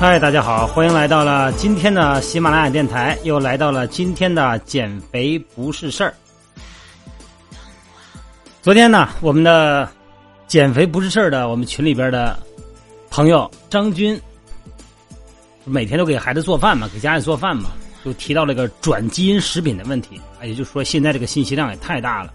[0.00, 6.14] 嗨，大家好，欢迎来到了今天的喜马拉雅电台，又来到了今天的减肥不是事儿。
[8.62, 9.86] 昨天呢，我们的
[10.46, 12.34] 减肥不是事儿的我们群里边的
[13.10, 14.18] 朋友张军，
[15.66, 17.68] 每天都给孩子做饭嘛，给家里做饭嘛，
[18.02, 20.18] 就提到了一个转基因食品的问题。
[20.40, 22.32] 哎，也就是说，现在这个信息量也太大了，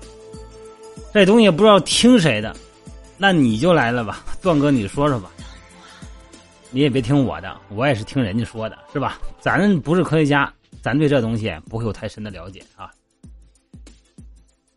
[1.12, 2.56] 这东西也不知道听谁的，
[3.18, 5.32] 那你就来了吧，段哥，你说说吧。
[6.76, 9.18] 你也别听我的，我也是听人家说的，是吧？
[9.40, 12.92] 咱不是科学家，咱对这东西不会有太深的了解啊。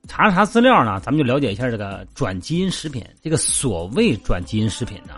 [0.06, 3.04] 查了查资料呢，咱们就了解一下这个转基因食品。
[3.20, 5.14] 这个所谓转基因食品呢，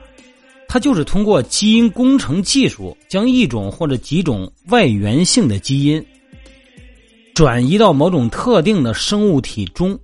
[0.68, 6.02] 它就是通过基因工程技术，将一种或者几种外源性的基因
[7.34, 10.00] 转移到某种特定的生物体中，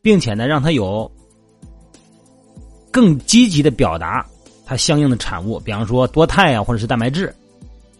[0.00, 1.12] 并且呢，让它有
[2.90, 4.26] 更积极的表达。
[4.70, 7.34] 它相应的产物，比方说多肽啊，或者是蛋白质，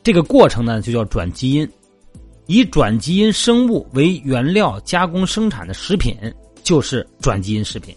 [0.04, 1.68] 这个过程呢就叫转基因。
[2.46, 6.16] 以转基因生物为原料加工生产的食品
[6.62, 7.92] 就是转基因食品。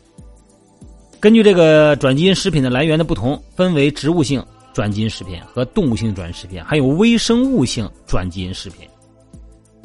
[1.20, 4.44] 根据这个转基因食品的来源的不同，分为植物性
[4.74, 8.90] 转基因食品和动物性转基因食品，还有微生物性转基因食品。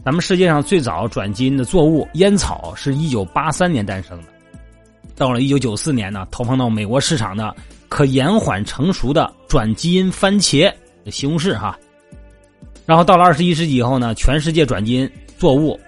[0.02, 4.28] 咱们世界上最早转基因的作物烟草是一九八三年诞生的，
[5.14, 7.54] 到了一九九四年呢，投放到美国市场的。
[7.88, 10.72] 可延缓成熟的转基因番茄，
[11.10, 11.78] 西红柿哈。
[12.86, 15.78] 然后到了二十一世纪以后呢，全世界转基因作物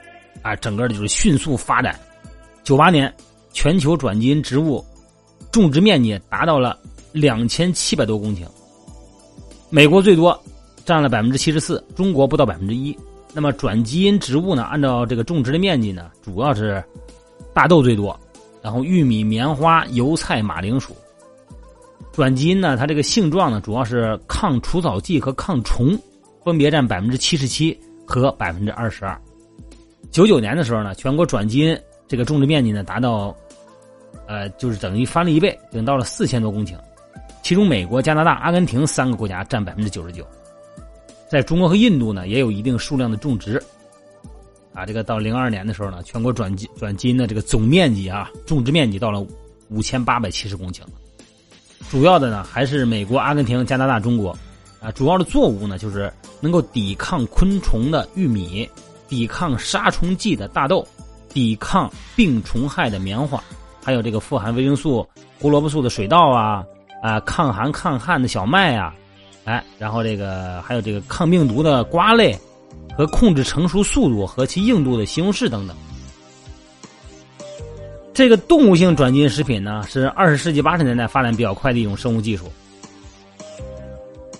[0.43, 1.99] 啊，整个的就是迅速发展。
[2.63, 3.13] 九八年，
[3.53, 4.85] 全球转基因植物
[5.51, 6.79] 种植面积达到了
[7.13, 8.47] 两千七百多公顷，
[9.71, 10.39] 美国最多，
[10.85, 12.97] 占了百分之七十四，中国不到百分之一。
[13.33, 16.83] 那么转基因植物呢，按照这个种植的面积呢，主要是
[17.55, 18.19] 大豆最多，
[18.61, 20.95] 然后玉米、棉花、油菜、马铃薯。
[22.13, 25.97] 转基因呢，它这个性状呢，主要是抗除草剂和抗虫，
[26.45, 29.19] 分别占百分之七十七和百分之二十二。
[30.11, 31.79] 九九年的时候呢，全国转基因
[32.09, 33.35] 这个种植面积呢达到，
[34.27, 36.75] 呃，就是等于翻了一倍，等到了四千多公顷。
[37.43, 40.27] 其中，美国、加拿大、阿根廷三个国家占百分之九十九，
[41.29, 43.63] 在中国和印度呢也有一定数量的种植。
[44.75, 49.25] 啊，这个到零二年的时候呢，全国转基转基因的这个总面积啊，种植面积到了
[49.69, 50.83] 五千八百七十公顷。
[51.89, 54.37] 主要的呢还是美国、阿根廷、加拿大、中国，
[54.81, 58.69] 啊，主要的作物呢就是能够抵抗昆虫的玉米，
[59.09, 60.87] 抵抗杀虫剂的大豆，
[61.33, 63.43] 抵抗病虫害的棉花，
[63.83, 65.07] 还有这个富含维生素、
[65.41, 66.65] 胡萝卜素的水稻啊，
[67.03, 68.95] 啊，抗寒抗旱的小麦啊，
[69.45, 72.39] 哎，然后这个还有这个抗病毒的瓜类，
[72.97, 75.77] 和控制成熟速度和其硬度的西红柿等等。
[78.13, 82.47] 这个动物性转基因食品呢，是二十世纪八十年代发展比较快的一种生物技术。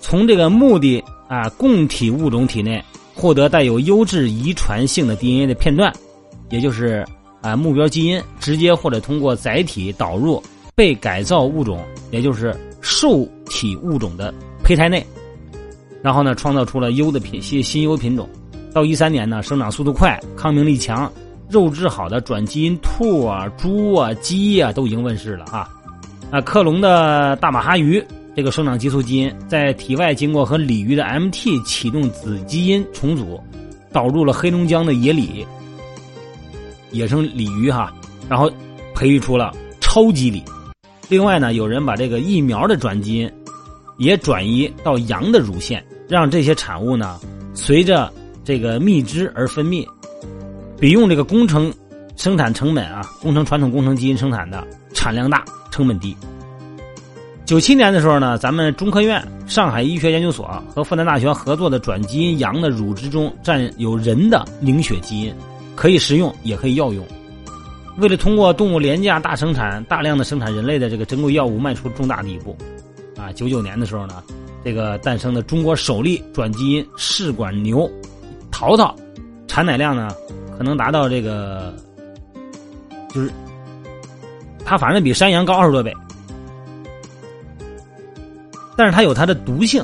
[0.01, 2.83] 从这个目的啊，供体物种体内
[3.15, 5.91] 获得带有优质遗传性的 DNA 的片段，
[6.49, 7.05] 也就是
[7.41, 10.43] 啊目标基因，直接或者通过载体导入
[10.75, 14.33] 被改造物种，也就是受体物种的
[14.63, 15.05] 胚胎内，
[16.01, 18.29] 然后呢，创造出了优的品新新优品种。
[18.73, 21.11] 到一三年呢，生长速度快，抗病力强。
[21.51, 25.69] 肉质好的转基因兔啊、猪啊、鸡啊都已经问世了哈，
[26.31, 28.01] 啊，克隆的大马哈鱼
[28.33, 33.37] 这个生长激素基因在体外经过和鲤鱼的 MT 启动子基因重组，
[33.91, 35.45] 导入了黑龙江的野鲤，
[36.91, 37.93] 野生鲤鱼哈，
[38.29, 38.49] 然后
[38.95, 40.41] 培育出了超级鲤。
[41.09, 43.29] 另外呢，有人把这个疫苗的转基因
[43.97, 47.19] 也转移到羊的乳腺，让这些产物呢
[47.53, 48.09] 随着
[48.45, 49.85] 这个蜜汁而分泌。
[50.81, 51.71] 比用这个工程
[52.17, 56.17] 生产成本啊，工程传统工程基因生产的产量大，成本低。
[57.45, 65.31] 九七年的时候呢，咱们中科院上海医学研究所和复旦大学合作的转基因羊的乳汁中占有人的凝血基因，
[65.75, 67.05] 可以食用也可以药用。
[67.99, 72.57] 为了通过动物廉价大生产，大量的生产人类的这个珍贵药物，迈出重大的一步。
[73.15, 74.23] 啊，九九年的时候呢，
[74.65, 77.87] 这个诞生的中国首例转基因试管牛
[78.49, 78.95] 淘淘，
[79.47, 80.09] 产奶量呢。
[80.61, 81.73] 可能达到这个，
[83.09, 83.31] 就是
[84.63, 85.91] 它反正比山羊高二十多倍，
[88.77, 89.83] 但是它有它的毒性，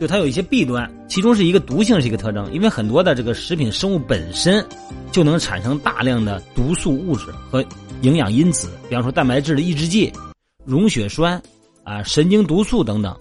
[0.00, 4.64] 就它有一些弊端，其中是一个毒性是一个特征，因为很多的这个食品生物本身
[5.10, 7.64] 就能产生大量的毒素物质和
[8.02, 10.12] 营养因子，比方说蛋白质的抑制剂、
[10.64, 11.42] 溶血栓
[11.82, 13.12] 啊、神经毒素等等，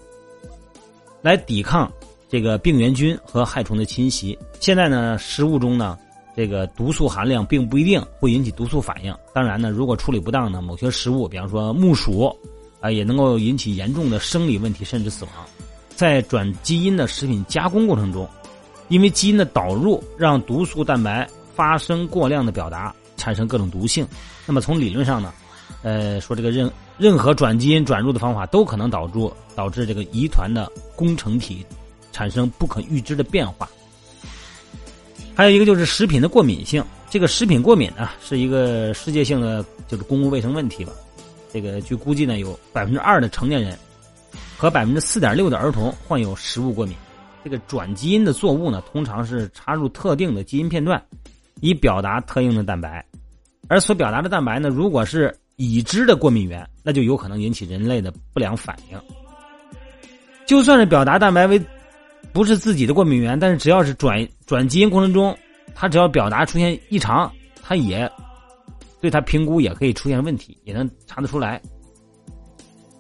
[1.24, 1.92] 来抵抗
[2.30, 4.38] 这个病原菌和害虫的侵袭。
[4.59, 5.97] 现在呢，食物中呢。
[6.36, 9.13] 这个毒素含量并不一定会引起毒素反应。
[9.33, 12.33] 当然呢，如果处理不当呢，某些食物，比方说木薯，
[12.80, 15.33] 啊，也能够引起严重的生理问题，甚至死亡。
[15.95, 18.28] 在转基因的食品加工过程中，
[18.88, 24.07] 因为基因的导入让毒素蛋白发生过量的表达，产生各种毒性。
[24.45, 25.33] 那么从理论上呢，
[25.83, 29.19] 呃，说这个任任何转基因转入的方法都可能导致
[29.56, 31.66] 导致这个遗传的工程体
[32.12, 33.69] 产生不可预知的变化。
[35.42, 40.94] 还有一个就是食品的过敏性，这个食品过敏呢是一个世界性的就是公共卫生问题吧。
[41.52, 43.76] 这个据估计呢，有百分之二的成年人
[44.56, 46.96] 和百分之四点六的儿童患有食物过敏。
[47.44, 51.04] 这个转基因的作物呢，通常是插入特定的基因片段，
[51.60, 53.04] 以表达特定的蛋白。
[53.68, 59.02] 而所表达的蛋白呢，如果是已知的过敏源，那就有可能引起人类的不良反应。
[60.46, 61.60] 就算是表达蛋白为
[62.33, 65.38] 不是自己的过敏源，但是只要是转转基因过程中，
[65.75, 67.31] 它只要表达出现异常，
[67.62, 68.09] 它也
[69.00, 71.62] 对它评估也可以出现问题，也能查得出来。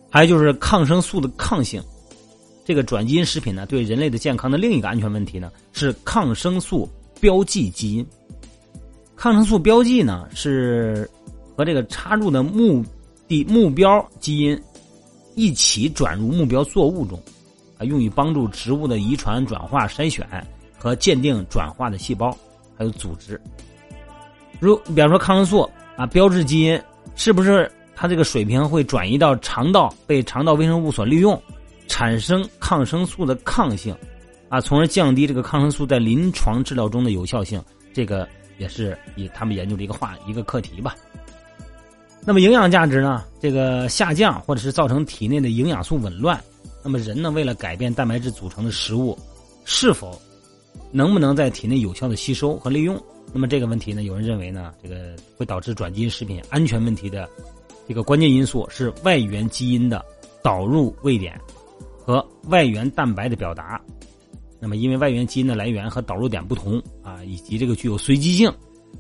[0.09, 1.81] 还有就是抗生素的抗性，
[2.65, 6.89] 这个转基因食品呢，对人类的健康的另一个安全问题呢，是抗生素
[7.21, 8.05] 标记基因。
[9.15, 11.09] 抗生素标记呢，是
[11.55, 12.83] 和这个插入的目
[13.27, 14.59] 的目标基因
[15.35, 17.17] 一起转入目标作物中。
[17.85, 20.25] 用于帮助植物的遗传转化筛选
[20.77, 22.35] 和鉴定转化的细胞，
[22.77, 23.39] 还有组织。
[24.59, 26.79] 如比方说抗生素啊，标志基因
[27.15, 31.41] 是不是它这个水平会转移到肠道，被肠道微生物所利用，
[31.87, 33.95] 产生抗生素的抗性
[34.49, 37.63] 啊，从而降低这个抗生素在临床治疗中的有效性。
[37.93, 40.95] 这个也是以他们研究的一个话一个课题吧。
[42.23, 43.23] 那么营养价值呢？
[43.39, 46.39] 这个下降或者是造成体内的营养素紊乱。
[46.83, 49.17] 那么人呢，为了改变蛋白质组成的食物，
[49.65, 50.19] 是否
[50.91, 53.01] 能不能在体内有效的吸收和利用？
[53.33, 57.29] 那么这个问题呢，有人认为呢，这个会导致转基因食品安全问题的
[57.87, 60.03] 这个关键因素是外源基因的
[60.41, 61.39] 导入位点
[62.03, 63.79] 和外源蛋白的表达。
[64.59, 68.51] 那么因为外源基因的来源和导入点不同啊，以及这个具有随机性，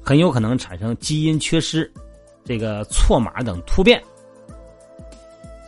[0.01, 1.91] 很有可能产生基因缺失、
[2.45, 4.01] 这个错码等突变。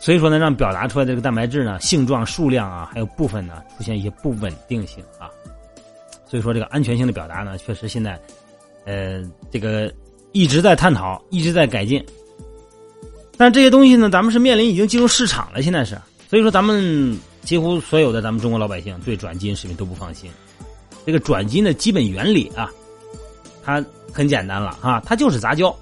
[0.04, 5.30] 所以说呢，让表达出来这个蛋白质呢，性状、数量啊，还有部分呢，出现一些不稳定性啊。
[6.26, 8.20] 所以说，这个安全性的表达呢，确实现在，
[8.84, 9.90] 呃，这个
[10.32, 12.04] 一直在探讨，一直在改进。
[13.38, 15.98] 但这些东西呢，咱们是面临已经进入市场了，现在是。
[16.28, 20.30] 所以说，咱们几乎所有的咱们中国老百姓对转基因食品都不放心。
[21.06, 22.70] 这个转基因的基本原理啊，
[23.64, 25.74] 它很简单了啊，它就是杂交，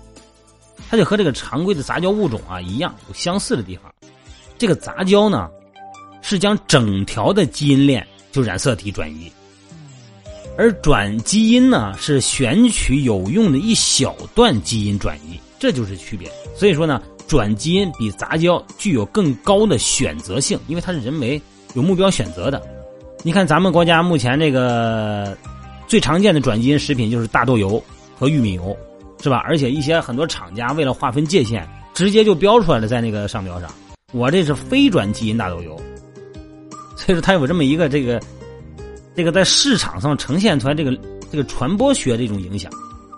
[0.88, 3.91] 它就和这个常规的杂交物种啊一样，有相似的地方。
[4.62, 5.50] 这个杂交呢，
[6.20, 9.28] 是将整条的基因链就染色体转移，
[10.56, 16.30] 而转基因呢是选取有用的一小段基因转移，这就是区别。
[16.54, 21.42] 所以说呢，转基因比杂交具有更高的选择性，因为它是人为
[21.74, 22.62] 有目标选择的。
[23.24, 25.36] 你看咱们国家目前这个
[25.88, 27.82] 最常见的转基因食品就是大豆油
[28.16, 28.76] 和玉米油，
[29.20, 29.38] 是吧？
[29.38, 33.68] 而且一些很多厂家为了划分界限，直接就标出来了在那个商标上。
[34.12, 35.74] 我这是非转基因大豆油，
[36.96, 38.20] 所以说它有这么一个这个，
[39.16, 40.96] 这个在市场上呈现出来这个
[41.30, 42.70] 这个传播学这种影响，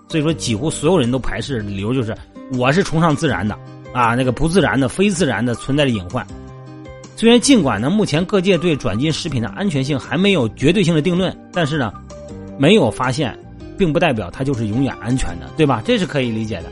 [0.09, 2.16] 所以说几乎所有人都排斥，理由就是
[2.57, 3.59] 我是崇尚自然的
[3.92, 6.26] 啊，那个不自然的、非自然的存在着隐患。
[7.16, 11.92] 虽然尽管呢，目前各界对转基因食品的安全性还没有绝对性的定论，但是呢，
[12.59, 13.37] 没有发现，
[13.76, 15.83] 并不代表它就是永远安全的，对吧？
[15.85, 16.64] 这是可以理解的。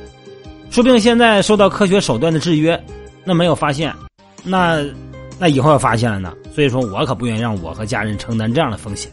[0.70, 2.80] 说不定现在受到科学手段的制约，
[3.24, 3.94] 那没有发现。
[4.42, 4.84] 那，
[5.38, 6.32] 那以后要发现了呢？
[6.54, 9.10] 所以说我可不愿意让我和家人承担这样的风险。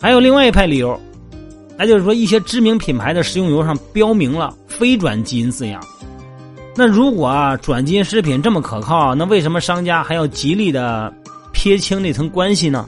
[0.00, 1.00] 还有另外一派理由，
[1.78, 5.82] 那就是说一些知名品牌的食用油上标明了非转基因字样。
[6.74, 11.12] 那如果啊转基因食品这么可靠，那为什么商家还要极力的
[11.52, 12.86] 撇清那层关系呢？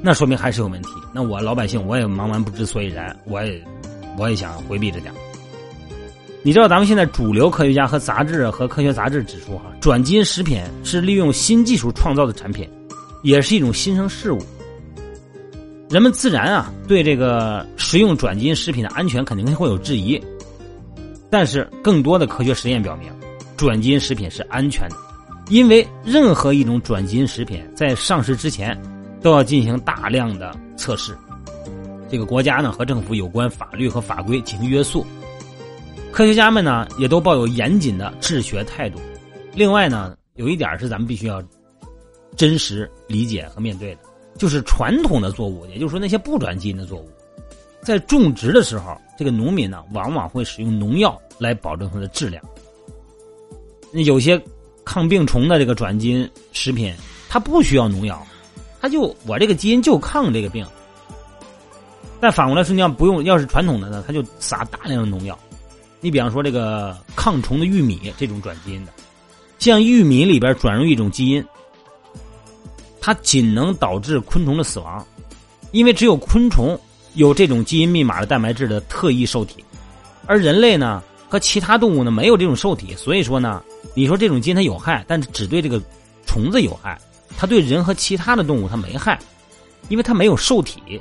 [0.00, 0.90] 那说明还是有问题。
[1.12, 3.60] 那我老百姓我也茫然不知所以然，我也
[4.16, 5.12] 我也想回避着点。
[6.46, 12.68] 你知道咱们现在主流科学家和杂志和科学杂志指出，哈，转基因食品是利用新技术创造的产品，
[13.22, 14.38] 也是一种新生事物。
[15.88, 20.22] 人们自然啊对这个食用转基因食品的安全肯定会有质疑，
[21.30, 23.10] 但是更多的科学实验表明，
[23.56, 24.96] 转基因食品是安全的，
[25.48, 28.78] 因为任何一种转基因食品在上市之前
[29.22, 31.16] 都要进行大量的测试，
[32.10, 35.06] 这个国家呢和政府有关法律和法规进行约束。
[36.14, 39.00] 科学家们呢，也都抱有严谨的治学态度。
[39.52, 41.42] 另外呢，有一点是咱们必须要
[42.36, 44.02] 真实理解和面对的，
[44.38, 47.10] 就是传统的作物，也就是说那些不转基因的作物，
[47.82, 52.40] 在种植的时候，这个农民呢，往往会使用农药来保证它的质量。
[53.92, 54.40] 有些
[54.84, 56.94] 抗病虫的这个转基因食品，
[57.28, 58.24] 它不需要农药，
[58.80, 60.64] 它就我这个基因就抗这个病。
[62.20, 65.36] 但反过来说，你要不用，要是传统的呢，他就撒大量的农药。
[66.04, 68.92] 你比方说这个抗虫的玉米这种转基因的，
[69.58, 71.42] 像玉米里边转入一种基因，
[73.00, 75.02] 它仅能导致昆虫的死亡，
[75.72, 76.78] 因为只有昆虫
[77.14, 79.64] 有这种基因密码的蛋白质的特异受体，
[80.26, 83.62] 而人类呢和其他动物呢没有这种受体，所以说呢，
[83.94, 85.80] 你说这种基因它有害，但是只对这个
[86.26, 87.00] 虫子有害，
[87.38, 89.18] 它对人和其他的动物它没害，
[89.88, 91.00] 因为它没有受体。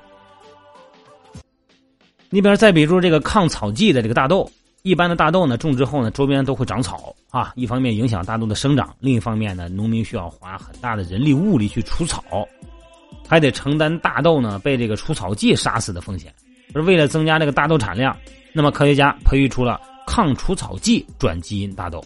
[2.30, 4.50] 你比如再比如这个抗草剂的这个大豆，
[4.84, 12.22] 一般的大豆呢种植后呢周边都会长草啊，一方面影响大豆的生长，另一方面呢农民需要花很大的人力物力去除草，
[13.26, 16.34] 还得承担大豆呢被这个除草剂杀死的风险。
[16.74, 18.14] 而为了增加这个大豆产量，
[18.52, 22.04] 那么科学家培育出了抗除草剂转基因大豆。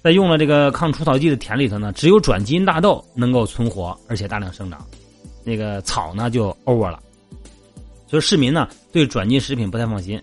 [0.00, 4.86] 在用了这个抗除草剂的田里头呢，只有转基因大豆能够存活而且大量生长，
[5.42, 7.02] 那个草呢就 over 了。
[8.06, 10.20] 所以市民呢对转基因食品不太放心，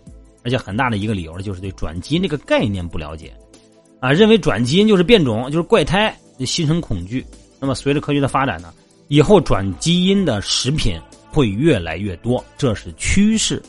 [0.50, 3.32] 而且很大的一个理由呢就是对转基因这个概念不了解，
[4.00, 7.24] 啊，认为转基因就是变种，就是怪胎，心生恐惧。
[7.60, 8.74] 那么随着科学的发展呢，
[9.10, 11.00] 以后转基因的食品
[11.32, 13.62] 会越来越多，这是趋势。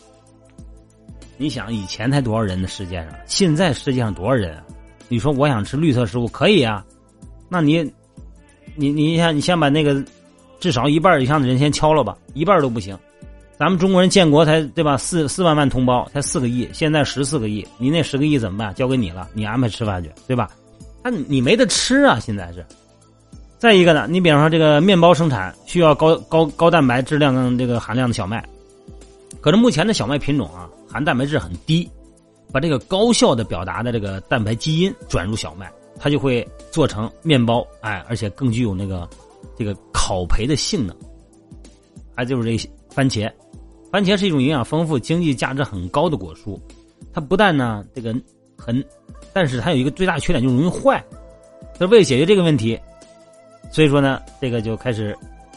[1.37, 4.65] 你想以前才多少人的世界上，现在世界上多少人啊？
[5.09, 6.83] 你说我想吃绿色食物可以啊，
[7.47, 7.83] 那你，
[8.75, 10.03] 你你先你先把那个
[10.59, 12.99] 至少一半以上的人先敲了吧，一半都不行。
[13.61, 14.97] 咱们中国人建国才对吧？
[14.97, 18.75] 四四万万同胞才四个亿，现在十四个亿，你那十个亿怎么办？
[18.75, 20.49] 交给你了，你安排吃饭去，对吧？
[21.05, 22.19] 那你没得吃啊！
[22.19, 22.65] 现在是。
[23.59, 28.43] 再一个呢，你比方说这个面包生产需要高高高蛋白质量跟这个含量的小麦，
[29.43, 31.87] 可是目前的小麦品种啊，含蛋白质很低，
[32.51, 39.07] 把这个高效的表达的这个蛋白基因转入小麦，它就会做成面包，哎，而且更具有那个
[39.55, 40.97] 这个烤焙的性能。
[42.17, 43.31] 还就是这番茄。
[43.91, 46.59] 番茄是一种营养丰富、经济价值很高的果蔬，
[47.13, 48.15] 它不但呢这个
[48.57, 48.85] 很，
[49.33, 51.05] 但是它有一个最大缺点，就容易坏。
[51.77, 52.79] 所以为了解决这个问题，
[53.73, 55.17] 所以说呢，这个就开始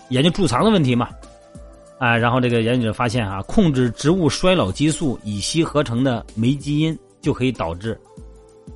[0.10, 1.10] 研究贮藏的问题嘛，
[2.00, 8.00] 啊，然后这个研究者发现哈，控制植物衰老激素乙烯合成的酶基因就可以导致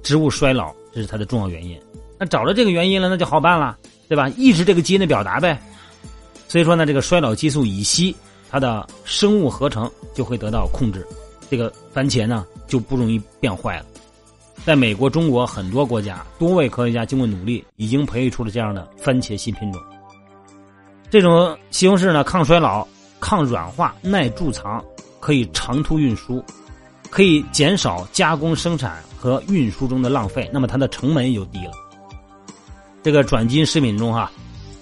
[0.04, 1.80] 植物衰老，这是它的重要原因。
[2.20, 3.76] 那找到这个原因了，那就好办了，
[4.08, 4.30] 对吧？
[4.38, 5.60] 抑制这个基因的表达呗。
[6.48, 8.16] 所以说呢，这个衰老激素乙烯。
[8.50, 11.06] 它的生物合成就会得到控制，
[11.50, 13.86] 这个番茄呢就不容易变坏了。
[14.66, 19.82] 在美国、中国很多国家，多位科学家经过努力，已经培育出了这样的番茄新品种。
[21.10, 22.86] 这种西红柿呢，抗衰老、
[23.20, 24.84] 抗软化、耐贮藏，
[25.22, 26.44] 可以长途运输，
[27.10, 31.72] 可以减少加工生产和运输中的浪费，那么它的成本也就低了。
[33.04, 34.30] 这个转基因食品中哈，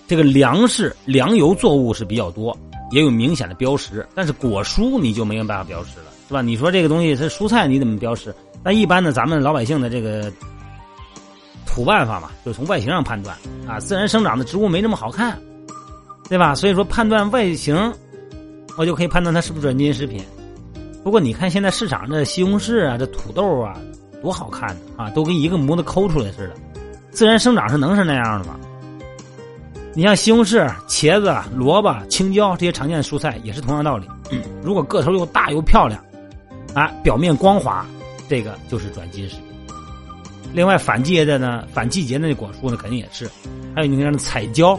[0.07, 2.57] 这个粮食、粮油作物是比较多。
[2.95, 6.41] 也有明显的标识，但是果蔬你就没有办法标识了，是吧？
[6.41, 8.33] 你说这个东西是蔬菜，你怎么标识？
[8.63, 10.31] 那一般呢，咱们老百姓的这个
[11.65, 13.35] 土办法嘛，就从外形上判断
[13.67, 13.81] 啊。
[13.81, 15.37] 自然生长的植物没那么好看，
[16.29, 16.55] 对吧？
[16.55, 17.75] 所以说判断外形，
[18.77, 20.23] 我就可以判断它是不是转基因食品。
[21.03, 23.77] 不过你看现在市场这西红柿啊，这土豆啊，
[24.21, 26.53] 多好看啊，都跟一个模子抠出来似的。
[27.11, 28.57] 自然生长是能是那样的吗？
[29.97, 34.05] 你像西红柿、茄子、萝卜、青椒这些常见的蔬菜也是同样道理。
[34.61, 36.03] 如果个头又大又漂亮，
[36.73, 37.85] 啊，表面光滑，
[38.27, 39.45] 这个就是转基因食品。
[40.53, 43.25] 另外反季节的呢，反季节的那果蔬呢，肯定也是。
[43.73, 44.77] 还有你看那彩椒，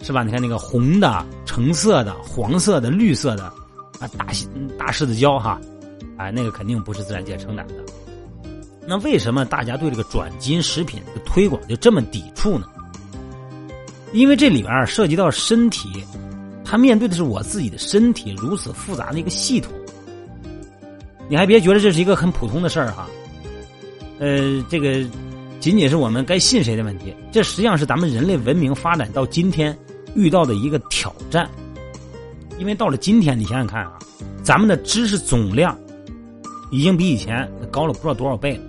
[0.00, 0.22] 是吧？
[0.22, 3.44] 你看那个红的、橙色的、黄色的、绿色的，
[4.00, 4.28] 啊，大
[4.78, 5.60] 大柿子椒哈，
[6.16, 7.74] 啊，那个肯定不是自然界生长的。
[8.86, 12.66] 那为什么大家对这个转基因食品的推广就这么抵触呢？
[14.14, 15.88] 因为这里边涉及到身体，
[16.64, 19.72] 他面对的是我自己的身体，如此复杂的一个系统。
[21.28, 23.08] 你还别觉得这是一个很普通的事儿哈，
[24.20, 25.04] 呃，这个
[25.58, 29.76] 仅仅是我们该信谁的问题，这实际上是咱们人类文明发展到今天
[30.14, 31.50] 遇到的一个挑战。
[32.60, 33.98] 因为到了今天，你想想看啊，
[34.44, 35.76] 咱们的知识总量
[36.70, 38.62] 已经比以前高了不知道多少倍了。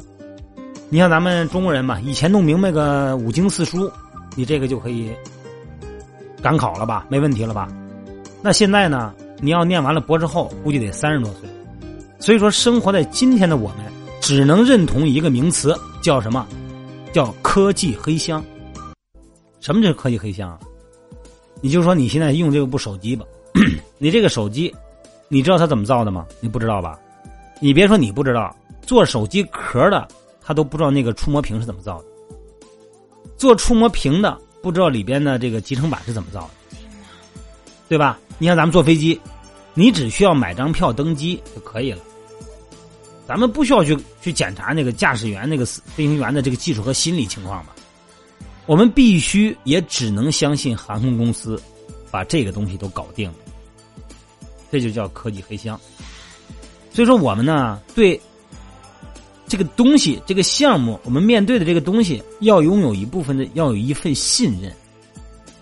[0.89, 3.91] 你像咱们中国人嘛，以前弄明白个五经四书，
[4.35, 5.11] 你这个就可以。
[6.45, 7.67] 赶考了吧，没问题了吧？
[8.39, 9.11] 那现在呢？
[9.41, 11.49] 你要念完了博士后，估计得三十多岁。
[12.19, 13.77] 所以说，生活在今天的我们，
[14.21, 16.45] 只能认同一个名词，叫什么？
[17.11, 18.45] 叫科技黑箱。
[19.59, 20.55] 什么叫科技黑箱？
[21.61, 23.25] 你就说你现在用这部手机吧，
[23.97, 24.71] 你这个手机，
[25.29, 26.27] 你知道它怎么造的吗？
[26.41, 26.99] 你不知道吧？
[27.59, 30.07] 你别说你不知道，做手机壳的
[30.43, 32.05] 他都不知道那个触摸屏是怎么造的。
[33.35, 34.37] 做触摸屏的。
[34.65, 36.77] 不知道里边的这个集成板是怎么造的？
[37.87, 38.17] 对吧？
[38.39, 39.21] 你看咱们坐飞机，
[39.75, 42.01] 你只需要买张票登机就可以了。
[43.27, 47.75] 咱们不需要去去检查那个驾驶员、那个飞行员的这个技术和心理情况吧？
[48.65, 51.61] 我们必须也只能相信航空公司
[52.09, 53.35] 把这个东西都搞定了。
[54.71, 55.79] 这就叫科技黑箱。
[56.91, 58.19] 所以说，我们呢对
[59.47, 64.73] 这个东西、这个项目，我们面对的这个东西，要拥有一部分的，要有一份信任。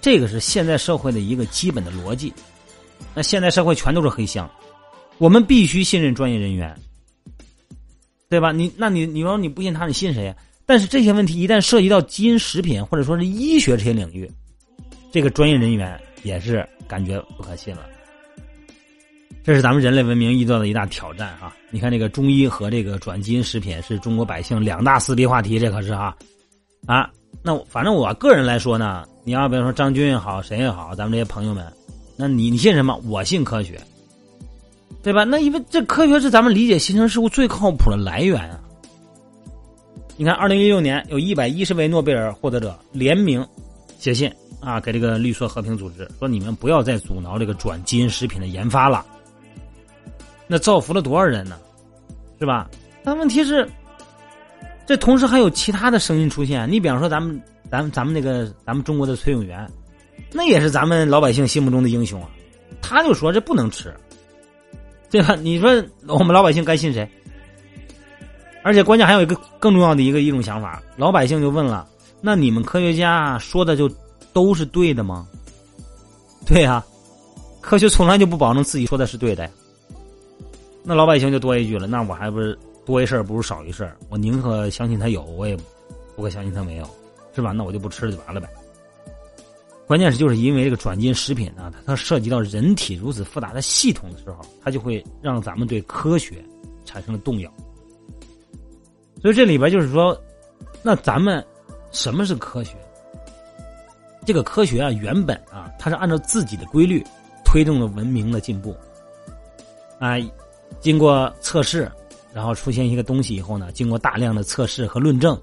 [0.02, 2.34] 这个是现在社会的一个基本的逻辑。
[3.14, 4.50] 那现在社会全都是黑箱，
[5.18, 6.76] 我们必须信任专业人员。
[8.30, 8.52] 对吧？
[8.52, 10.36] 你那你你说你不信他，你信谁呀？
[10.66, 14.32] 但是这些问题一旦涉及到基因食品或者说是医学这些领域，
[15.12, 17.86] 这个专业人员也是感觉不可信了。
[19.44, 21.54] 这是咱们人类文明遇到的一大挑战啊！
[21.70, 26.16] 你看这个中医和这个转基因食品是中国百姓两大撕逼话题，这可是哈
[26.86, 27.10] 啊！
[27.42, 31.66] 那反正我个人来说呢，你要比如说张军也好，谁也好，咱们这些朋友们，
[32.16, 32.96] 那你你信什么？
[33.06, 33.78] 我信科学。
[35.02, 35.26] 对吧？
[35.26, 38.62] 那因为这科学是咱们理解形成事物最靠谱的来源啊！
[40.16, 43.46] 你看，二零一六年有一百一十位诺贝尔获得者联名
[44.00, 44.32] 写信
[44.62, 49.06] 啊，给这个绿色和平组织说：“你们不要再阻挠这个转基因食品的研发了。”
[50.48, 51.58] 那造福了多少人呢？
[52.40, 52.70] 是吧？
[53.04, 53.68] 但问题是，
[54.86, 56.70] 这同时还有其他的声音出现。
[56.70, 59.70] 你比方说，咱们、咱们、咱们那个、咱们中国的崔永元，
[60.32, 62.30] 那也是咱们老百姓心目中的英雄啊！
[62.82, 63.94] 他就说这不能吃。
[65.10, 65.36] 对吧？
[65.36, 65.70] 你说
[66.08, 67.08] 我们老百姓该信谁？
[68.64, 71.88] 而且关键还有一个更重要的一个一种想法，老百姓就问了：
[72.20, 73.90] 那你们科学家说的就
[74.34, 75.28] 都是对的吗？
[76.46, 76.84] 对呀，
[77.62, 79.50] 科学从来就不保证自己说的是对的呀。
[80.84, 85.58] 那老百姓就多一句了：那我还不是多一事不如少一事我宁可相信他有，我也
[86.16, 86.86] 不可相信他没有，
[87.34, 87.52] 是吧？
[87.52, 88.50] 那我就不吃就完了呗。
[89.86, 96.44] 关键是就是因为这个转基因食品呢，它它涉及到人体如此复杂的系统的时候，它就会让咱们对科学
[96.86, 97.52] 产生了动摇。
[99.22, 100.18] 所以这里边就是说，
[100.82, 101.46] 那咱们
[101.92, 102.76] 什么是科学？
[104.26, 107.04] 这个科学啊，原本啊，它是按照自己的规律
[107.44, 108.76] 推动了文明的进步。
[110.00, 110.18] 啊，
[110.80, 111.92] 经过测试，
[112.34, 115.40] 然后出现一个东西以后呢，经过大量的测试和论证，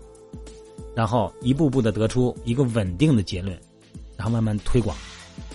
[0.94, 3.58] 然后一步步的得出一个稳定的结论。
[4.16, 4.94] 然后慢慢推广，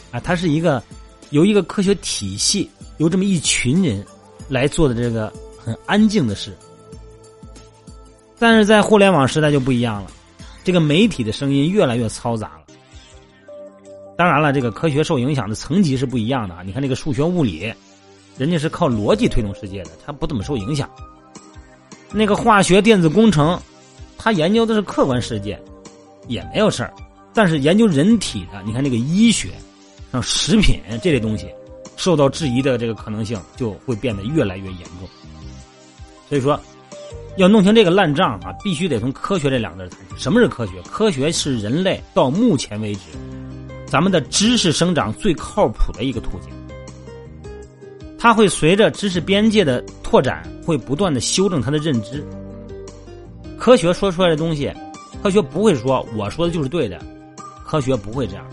[0.09, 0.81] 啊，它是一个
[1.29, 4.03] 由一个科学体系，由这么一群人
[4.49, 6.51] 来做的这个很安静的事。
[8.39, 10.09] 但是在互联网时代就不一样了，
[10.63, 12.63] 这个媒体的声音越来越嘈杂了。
[14.17, 16.63] 当然了，这个科学受影响的层级是不一样的啊。
[16.63, 17.71] 你看这个数学、物理，
[18.37, 20.89] 人家是靠逻辑推动世界的，他不怎么受影响。
[22.11, 23.59] 那个化学、电子工程，
[24.17, 25.59] 他研究的是客观世界，
[26.27, 26.93] 也没有事儿。
[27.33, 29.49] 但是研究人体的，你看那个医学，
[30.11, 31.47] 像食品这类东西，
[31.97, 35.07] 受到质疑的这个可能性就会变得越来越严重。
[36.29, 36.59] 所以说，
[37.37, 40.23] 要弄清这个烂账啊，必须得从科学这两个字谈起。
[40.23, 40.81] 什么是科学？
[40.83, 43.01] 科学是人类到目前为止，
[43.85, 46.49] 咱们的知识生长最靠谱的一个途径。
[48.25, 52.25] 他会随着知识边界的拓展，会不断的修正他的认知。
[53.55, 54.73] 科学说出来的东西，
[55.21, 56.99] 科学不会说我说的就是对的。
[57.63, 58.43] 科学不会这样。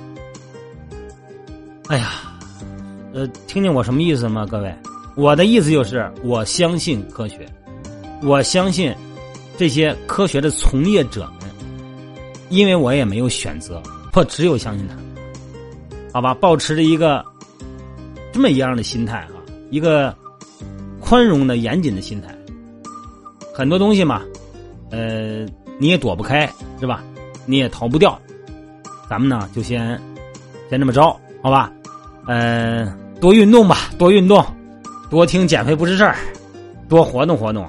[1.88, 2.34] 哎呀，
[3.14, 4.44] 呃，听听我什么意思吗？
[4.44, 4.70] 各位，
[5.16, 7.48] 我的意思就是，我相信科学，
[8.22, 8.94] 我相信
[9.56, 11.48] 这些科学的从业者们，
[12.50, 13.82] 因为我也没有选择，
[14.12, 14.94] 我只有相信他。
[16.12, 17.24] 好吧，保持着一个
[18.34, 19.28] 这么一样的心态啊，
[19.72, 20.14] 一个
[21.00, 22.28] 宽容的、严谨的心态。
[23.54, 24.20] 很多东西嘛，
[24.90, 25.46] 呃，
[25.78, 26.46] 你也躲不开，
[26.78, 27.02] 是吧？
[27.46, 28.20] 你也逃不掉。
[29.08, 29.98] 咱们呢，就先
[30.68, 31.72] 先这么着，好吧？
[32.26, 32.86] 嗯，
[33.18, 34.44] 多运动吧，多运动，
[35.08, 36.16] 多听减肥不是事儿，
[36.86, 37.66] 多活动活动。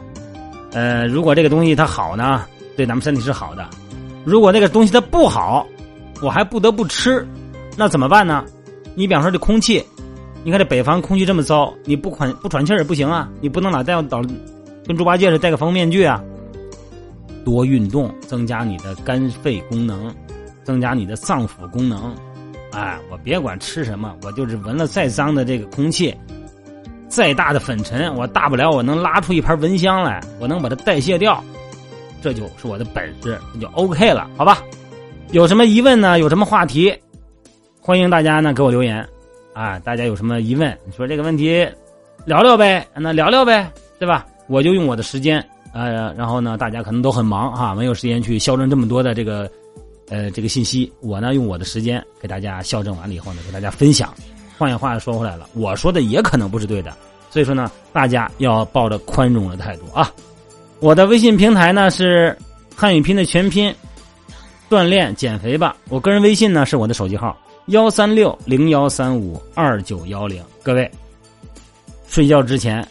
[0.74, 2.44] 呃，如果这个东西它好呢，
[2.76, 3.63] 对咱们身体是好的；
[4.26, 5.66] 如果那个东西它不好，
[6.22, 7.26] 我还不得不吃，
[7.78, 8.44] 那怎么办呢？
[8.94, 9.82] 你比方说这空气，
[10.43, 14.01] 你看这北方空气这么糟，你不喘不喘气儿不行啊，你不能老戴老
[14.86, 16.23] 跟猪八戒似的戴个防面具啊。
[17.45, 20.13] 多运动，增加你的肝肺功能。
[20.63, 22.15] 增加你的脏腑功能，
[22.71, 26.15] 哎，我别管吃什么，我就是闻了再脏的这个空气，
[27.10, 31.43] 再大的粉尘，我大不了我能拉出一盘蚊香来，我能把它代谢掉，
[32.21, 34.63] 这就是我的本事，那就 OK 了，好吧？
[35.32, 36.17] 有什么疑问呢？
[36.17, 36.97] 有什么话题，
[37.82, 39.06] 欢迎大家呢给我留言，
[39.54, 41.68] 啊，大家有什么疑问，你说这个问题
[42.26, 44.26] 聊聊呗，那聊聊呗，对吧？
[44.48, 49.50] 我就用我的时间，呃，然后呢，大家可能都很忙哈，没有时间去校正这么多的这个。
[50.10, 54.13] 呃，这个信息我呢用我的时间给大家校正完了以后呢，给大家分享。
[54.58, 56.94] 换句话说回来了，我说的也可能不是对的。
[57.32, 60.12] 所以说呢，大家要抱着宽容的态度啊。
[60.82, 62.38] 我的微信平台呢是
[62.76, 63.74] 汉语拼的全拼，
[64.70, 65.76] 锻炼减肥吧。
[65.88, 67.36] 我个人微信呢是我的手机号
[67.67, 70.43] 幺三六零幺三五二九幺零。
[70.62, 70.89] 各位
[72.08, 72.86] 睡觉之前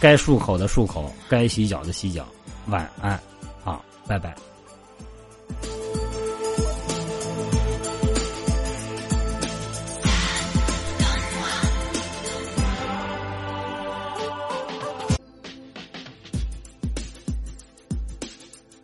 [0.00, 2.26] 该漱口的漱口该洗脚的洗脚。
[2.66, 3.12] 晚安。
[3.64, 4.34] 啊拜拜。